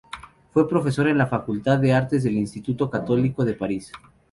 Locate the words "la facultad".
1.19-1.77